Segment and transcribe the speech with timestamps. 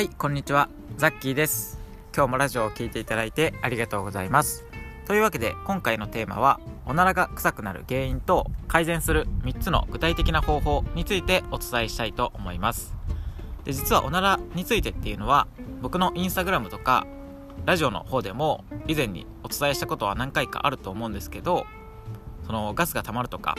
[0.00, 0.70] はいこんにちは。
[0.96, 1.78] ザッキーです。
[2.16, 4.64] 今日もラジオを聴いていただいてありがとうございます。
[5.04, 12.96] というわけで今回のテーマはおならが臭くなる原因と改善する3つの具体的な方法についてお伝えしたいと思います。
[13.64, 15.46] で実はおならについてっていうのは
[15.82, 17.06] 僕のインスタグラムとか
[17.66, 21.66] ラジオの方でも以前にお伝えしたことは何回かあると思うんですけど
[22.46, 23.54] そのガスが溜まるとか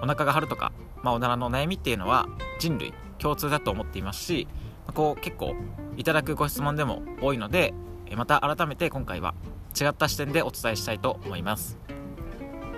[0.00, 0.70] お腹が張るとか、
[1.02, 2.28] まあ、おならの悩みっていうのは
[2.60, 4.46] 人類共通だと思っていますし
[4.94, 5.54] こう結構
[5.96, 7.74] いただくご質問でも多いので
[8.16, 9.34] また改めて今回は
[9.80, 11.78] 違った視点でお伝えしたいと思います。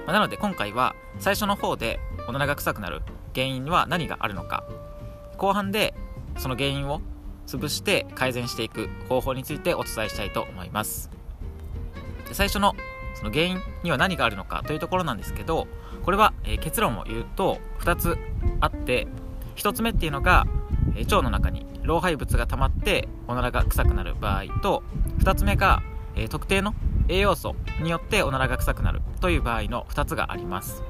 [0.06, 3.02] なので今回は最初の方でおならが臭くなる
[3.34, 4.64] 原因は何があるのか。
[5.38, 5.94] 後半で
[6.38, 7.00] その原因を
[7.46, 11.10] 潰して改善していく方法についてお伝えしたいと思います。
[12.32, 12.74] 最初の
[13.14, 15.68] その原因には何があるのかというところなんですけど
[16.04, 18.18] これは、結論を言うと2つ
[18.60, 19.06] あって
[19.56, 20.46] 1つ目っていうのが、
[20.96, 24.82] 腸の中に老廃物が溜まっておならが臭くなる場合と
[25.18, 25.82] 2つ目が、
[26.16, 26.74] えー、特定の
[27.08, 30.82] 栄養素によっておならが臭くなるという場合の2つがあります。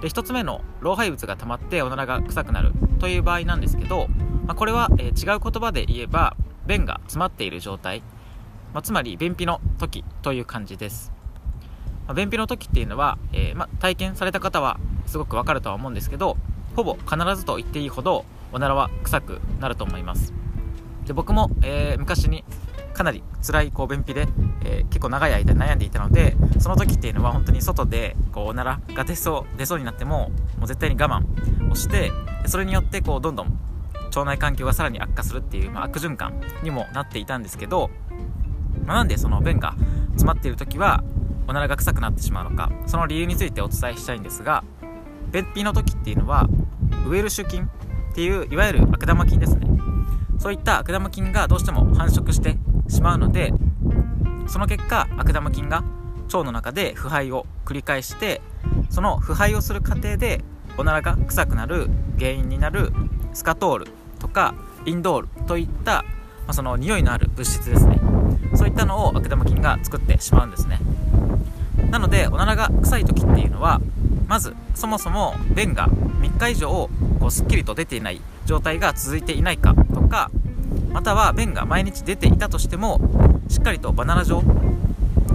[0.00, 4.08] で1つ目の老廃物が溜まっておならが臭くなるという場合なんですけど、
[4.46, 8.02] まあ、これは、えー、違う言葉で言えば便が詰まっている状態、
[8.74, 11.12] まあ、つまり便秘の時という感じです、
[12.08, 16.36] まあ、便秘の時っていうのは、えー、ま体験された方はすごくわかるとは思うんですけど
[16.74, 20.32] ほぼ必ずと言っていいほどおならは臭くなると思います。
[21.06, 22.44] で僕も、えー、昔に
[22.92, 24.28] かなり辛いこう便秘で、
[24.64, 32.12] えー、結構長い間悩んでいたのでその時っていうのは本当に外でこうおならが出そう出そうになってももう絶対に我慢をして
[32.46, 33.58] それによってこうどんどん
[34.06, 37.90] 腸内環境がさらに悪化するっていう、まあ、悪循環にもなっていたんですけど、
[38.84, 39.74] まあ、なんでその便が
[40.10, 41.02] 詰まっている時は
[41.48, 44.64] おならが臭くなってしまうのかその理由についてお伝えしたいんですが
[45.32, 46.46] 便秘の時っていうのは
[47.08, 47.68] ウエルシュ菌
[48.12, 49.66] っていういわゆる悪玉菌ですね。
[50.38, 52.58] そういった悪玉菌がどうしても繁殖して
[52.88, 53.54] しまうので
[54.48, 55.82] その結果悪玉菌が
[56.24, 58.42] 腸の中で腐敗を繰り返して
[58.90, 60.44] その腐敗をする過程で
[60.76, 62.92] おならが臭くなる原因になる
[63.32, 63.86] スカトール
[64.18, 67.98] とかインドールといった、まあ、その匂いのある物質ですね。
[68.54, 70.80] そういったのを悪玉菌が作ってしまうんですね。
[71.90, 73.80] なのでおならが臭い時っていうのは
[74.28, 76.90] まずそもそも便が3日以上
[77.22, 80.32] こうすっきりと出ていない状態が続いていないかとか
[80.90, 83.00] または便が毎日出ていたとしても
[83.48, 84.42] しっかりとバナナ状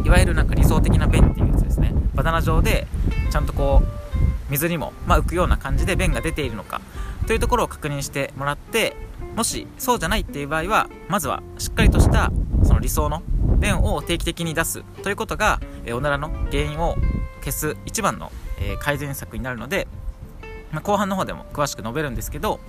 [0.03, 1.93] いわゆるなんか理想的な便っていうやつですね。
[2.13, 2.87] バナナ状で
[3.31, 6.81] ちゃんとこう水にも、ま、浮くような感じで便が出ているのか
[7.25, 8.95] というところを確認してもらって
[9.37, 12.31] もしそうじゃないっていう場合はまずはしっかりとした
[12.63, 13.23] その理想の
[13.59, 16.95] 便を定期的に出すということが、えおならの原因を
[17.39, 19.87] 消す一番の、え改善策になるので
[20.71, 22.59] まあ、後半の方でも詳しく述べるんですけど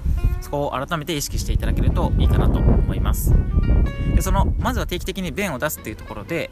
[0.41, 3.35] そこを改めて意識していただけるといいかなと思います。
[4.15, 6.51] でそのまずは定期的に便を出すっていうところで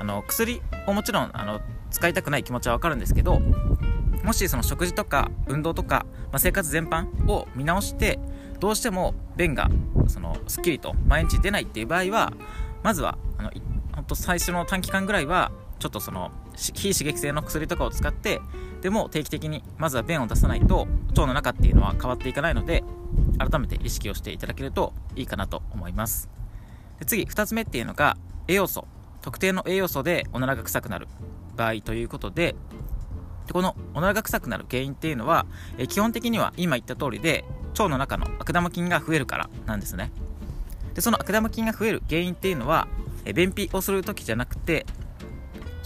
[0.00, 3.40] あの薬をもちろんあの使いたくない気持ちはわかるんですけど
[4.24, 8.18] もしその食事とか運動とか、まあ、生活全般を見直して
[8.58, 9.68] どうしても便が
[10.08, 12.32] そのすっきりと毎日出ないっていう場合は
[12.82, 13.50] まずはあの
[13.94, 18.40] ほんと最初の短期間ぐらいはちょっとその非刺激性の薬とかを使って
[18.80, 22.82] でも定期的にまずは便を出さないと腸の中っていうのは変わっていかないので
[23.38, 26.28] 改めて意識をしていただけるといいかなと思います。
[26.98, 28.16] で次2つ目っていうのが
[28.48, 28.86] 栄養素。
[29.22, 31.06] 特定の栄養素でおならが臭くなる
[31.56, 32.54] 場合ということで
[33.46, 35.44] でこのおならが臭くなる原因っていうのは、
[35.76, 40.12] え基本的には今言った通りで腸の中の悪玉菌が増えるからなんですね。
[40.94, 42.88] でその悪玉菌が増える原因っていうのは
[43.24, 44.86] え便秘をする時じゃなくて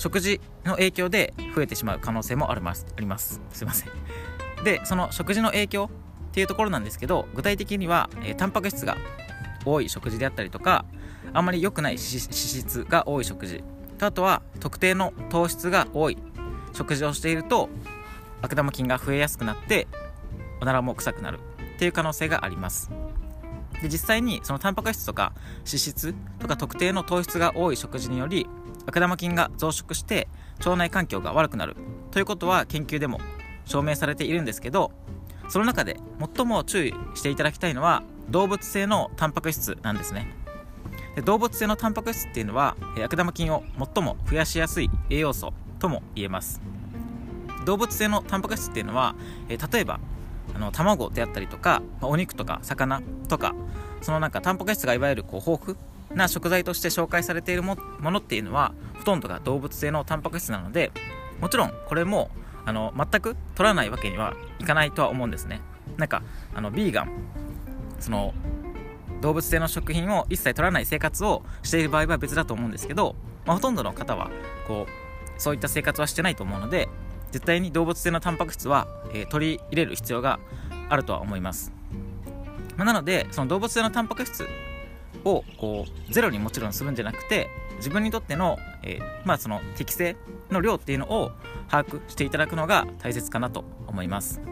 [0.04, 2.86] 食事の影響で増えてしまう可能性もあります。
[2.94, 3.40] あります。
[3.54, 3.88] すいません
[4.62, 5.90] でその食事の影響
[6.28, 8.98] っていうところなんですけど具体的には、えー、タンパク質が
[9.64, 10.84] 多い食事であったりとか
[11.32, 13.64] あんまり良くない脂質が多い食事。
[13.96, 16.18] とあとは特定の糖質が多い
[16.74, 17.70] 食事をしていると
[18.42, 19.88] 悪玉菌が増えやすくなって
[20.60, 21.38] おならも臭くなる
[21.76, 22.90] っていう可能性があります。
[23.84, 28.46] で実際にそのタンパク質とか脂質とか特定の糖質が多い食事により
[28.86, 30.26] 悪玉菌が増殖して
[30.60, 31.76] 腸内環境が悪くなる。
[32.10, 33.20] ということは研究でも
[33.66, 34.90] 証明されているんですけど
[35.50, 35.98] その中で
[36.34, 40.32] 最も注意していただきたいのは動物性のタンパク質なんですね。
[41.14, 43.64] で動物性のタンパク質っていうのは悪玉菌を
[43.94, 46.62] 最も増やしやすい栄養素とも言えます。
[47.66, 49.14] 動物性のタンパク質っていうのは
[49.48, 50.00] 例えば
[50.54, 53.54] あの卵であったりとかまお肉とか魚とか
[54.02, 55.78] そのなんかタンパク質がいわゆるこう豊富
[56.16, 60.92] な食材として紹介されているものっていうのはほとんどが動物性のタンパク質なので
[61.40, 62.30] もちろんこれも
[62.64, 65.60] あの全く取らないわけにはいかないとは思うんですね。
[65.96, 66.22] なんか
[66.54, 67.10] あのビーガン
[68.00, 68.34] その
[69.20, 73.16] 動物性の食品を一切取らない生活をしている場合は別だと思うんですけど、
[73.46, 74.30] まあ、ほとんどの方は
[74.66, 76.88] こうそういった生活はしてないと思うので
[77.34, 80.38] 絶対に動物性のタンパク質は、えー、取り入れる必要が
[80.88, 81.72] あるとは思います、
[82.76, 84.46] まあ、なのでその動物性のタンパク質
[85.24, 87.48] をこうゼロにもちろんするんじゃなくて
[87.78, 90.14] 自分にとっての,、えー、まあ、その適正
[90.48, 91.32] の量っていうのを
[91.68, 94.46] 把握していただくのが大切かなと思います、ま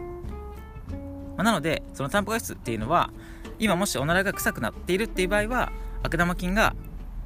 [1.37, 3.11] あ、なのでそのタンパク質っていうのは
[3.59, 5.71] 今もしおならが臭くなっているっていう場合は
[6.03, 6.75] 悪玉菌が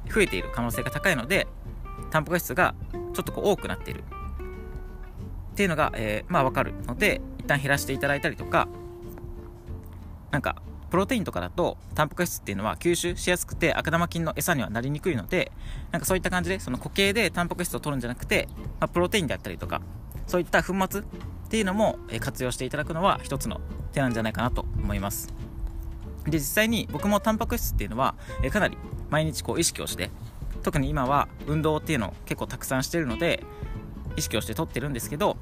[0.08, 1.48] 増えている可能性が高いので
[2.12, 4.04] タンパク質がちょっとこう多くなっている。
[5.58, 8.68] っていうのが、えー、まあ分かるので一旦減らしていただいたりとか
[10.30, 15.50] なんかプロテインとかだとタンパク質っていうのは吸収しやすくて悪玉菌の餌にはなりにくいので
[15.90, 18.46] なんかそういった感じでその固形でタンパク質を取るんじゃなくて、
[18.78, 19.82] まあ、プロテインであったりとか
[20.28, 21.04] そういった粉末っ
[21.50, 23.60] ていうのも活用していただくのは一つの
[23.92, 25.34] 手なんじゃないかなと思います。
[26.24, 28.14] で実際に僕もタンパク質っていうのは
[28.52, 28.78] かなり
[29.10, 30.10] 毎日こう意識をして
[30.62, 33.42] 特に今は運動っていうのを結構たくさんしてるので
[34.18, 35.36] 意識をして取ってるんですけど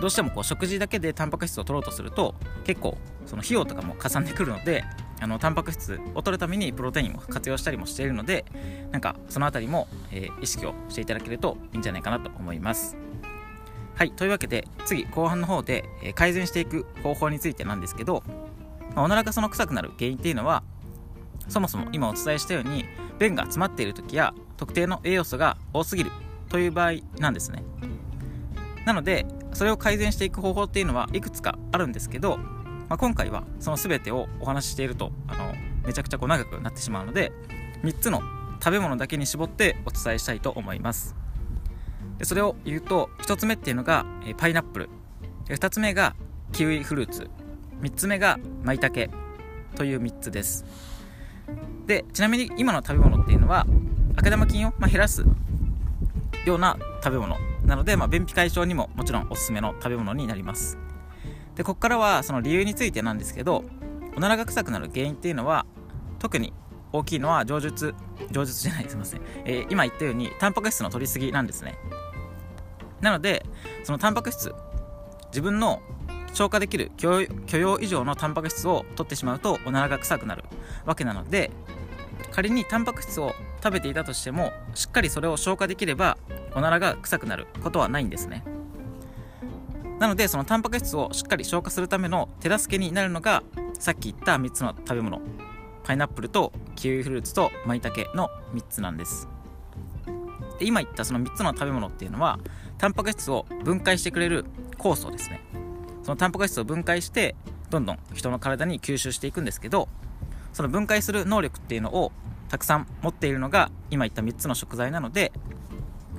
[0.00, 4.84] どうしてもこう食事だけでタンパク質を取ろうとすると結構その費用とかもかさんでくるので
[5.20, 8.44] あのタンパク質を取るためにプロテインを活用したりもしているので
[8.90, 12.96] なんかその辺りも、えー、意識をしていただけるといいんじゃないかなと思います。
[13.94, 18.24] はいというわけで次後半の方で、えー、改善していく方法についてなんですけど、
[18.96, 20.64] まあ、おならがその臭くなる原因っていうのは
[21.48, 22.84] そもそも今お伝えしたように
[23.18, 26.10] 便が詰まっている時や特定の栄養素が多すぎる
[26.48, 27.62] という場合なんですね。
[28.84, 35.54] なのでそれを改善していく方法っていうのはいくつかあるんですけど、まあ、今回はその全てをお話ししているとあの
[35.86, 37.32] めちゃくちゃこう長くなってしまうので
[37.82, 38.20] 3つの
[38.60, 41.14] 食べ物だけに絞ってお伝えしたいと思います。
[42.18, 44.88] でそれを言うと1つ目っていうのがえパイナップル。
[45.48, 46.14] 2つ目が
[46.52, 47.28] キウイフルーツ。
[47.82, 49.10] 3つ目がマイタケ
[49.76, 50.64] という3つです。
[51.86, 53.66] でちなみに今の食べ物っていうのは
[54.16, 55.24] 悪玉菌を、ま減らす
[56.46, 57.36] ような食べ物。
[57.64, 60.78] なので、まあ、便秘解消にももちろんおすすめの食べ物になります。
[61.54, 63.64] でここからはその理由についてなんですけど
[64.16, 65.66] おならが臭くなる原因っていうのは
[66.18, 66.52] 特に
[66.92, 67.94] 大きいのは上述
[68.30, 71.76] 上述じゃないすいません、えー、今言ったようにタンパク質の取りすぎなんですね。
[73.00, 73.44] なので
[73.82, 74.52] そのタンパク質
[75.26, 75.82] 自分の
[76.32, 80.44] 消化できる許容以上のタンパク質を取ってしまうとおならが臭くなる
[80.84, 81.50] わけなので
[82.30, 83.34] 仮にタンパク質を
[83.64, 86.18] 食べていたとしてもしっかりそれを消化できれば
[86.54, 88.44] おならが臭くなることはないんですね。
[89.98, 93.42] なのでそのタンパク質をしっかり消化するための手助けになるのが
[93.78, 95.22] さっき言った3つの食べ物。
[95.82, 99.28] パイナップルとキウイフルーツとマイタケの3つなんです。
[100.58, 102.38] で今言ったその3つの食べ物っていうのは
[102.76, 104.44] タンパク質を分解してくれる
[104.76, 105.40] 酵素ですね。
[106.02, 107.34] そのタンパク質を分解して
[107.70, 109.88] どんどん人の体に吸収していくんですけど
[110.52, 112.12] その分解する能力っていうのを
[112.48, 115.32] たくさん持っているのが今言った3つの食材なので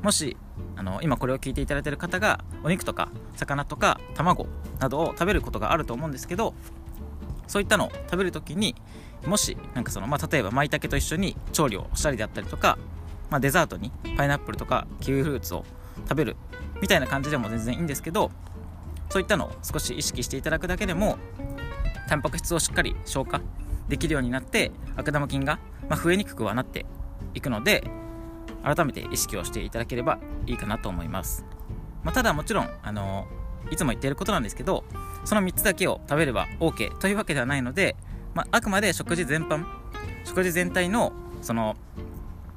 [0.01, 0.38] もし
[0.75, 4.48] あの今これを聞いていただいている方がお肉とか魚とか卵
[4.80, 6.54] などを食べることがあると思うんですけど
[7.48, 8.75] そういったのを食べる時に
[9.25, 12.77] もしなんかその、まあ、例えば舞茸と一緒に調理をしたりであったりとか、
[13.30, 15.66] まあ、デザートにパイナップルとかキウイフルーツを
[16.04, 16.36] 食べる
[16.81, 18.31] みたいな感じでも全然いいんですけど
[19.10, 21.18] そういったのを少し意識していただくだけでも
[22.08, 23.41] タンパク質をしっかり消化
[23.88, 26.86] できるようになって悪玉菌が、ま増えにくくはなって
[27.34, 27.84] いくので
[28.63, 31.46] 改めて意識をしていただければいいかなと思います、
[32.04, 33.27] まあ、ただもちろん、あの
[33.72, 34.84] いつも言っていることなんですけど
[35.24, 37.96] その3つだけを食べれば OK というわけではないので、
[38.34, 39.65] まあ、あくまで食事全般
[40.24, 41.75] 食事全体のその、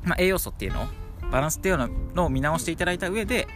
[0.04, 0.86] まあ、栄養素っていうのを
[1.30, 1.78] バランスっていう
[2.14, 3.46] のを見直していただいた上で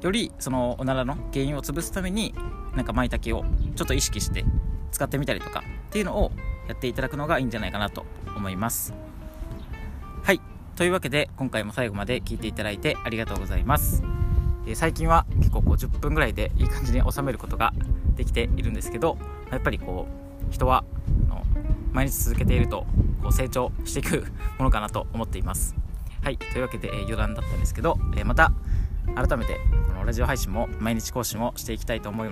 [0.00, 2.34] よりそのおならの原因を潰すために
[2.74, 3.44] なんか舞茸を
[3.74, 4.44] ちょっと意識して
[4.92, 6.32] 使ってみたりとかっていうのを
[6.68, 8.06] やっていただくのがいいんじゃないかなと
[8.36, 8.94] 思います。
[10.22, 10.40] はい。
[10.76, 14.02] というわけで今回も最後まで聞いていただいてありがとうございます、
[14.66, 17.72] え、最近は結構こう10分ぐらいでいい感じに収めることが
[18.16, 19.16] できているんですけど
[19.52, 20.08] やっぱりこ
[20.50, 20.84] う人は
[21.28, 21.44] の
[21.92, 22.86] 毎日続けていると
[23.22, 24.26] こう成長していく
[24.58, 25.76] ものかなと思っています。
[26.22, 26.38] はい。
[26.38, 28.50] というわけで、え、余談だったんですけど、え、また
[29.14, 32.30] 改めてこのラジオ配信も毎日更新をしていきたいと思い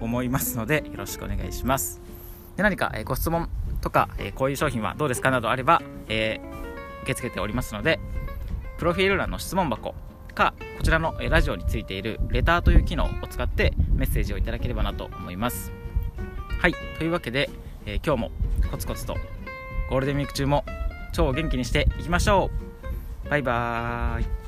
[0.00, 2.11] 思いますのでよろしくお願いします。
[2.56, 3.48] で何か、え、ご質問
[3.80, 6.40] とか、え、こういう商品はどうですかなどあれば、え、
[7.02, 8.00] 受け付けておりますので
[8.78, 9.94] プロフィール欄の質問箱
[10.34, 15.72] かこちらのラジオについているレターという機能を使ってメッセージをいただければなと思います。
[16.58, 17.50] はいというわけで、
[17.86, 18.30] え今日も
[18.70, 19.16] コツコツと
[19.90, 20.64] ゴールデンウィーク中も
[21.12, 22.50] 超元気にしていきましょ
[23.26, 23.28] う。
[23.28, 24.41] バイバーイ。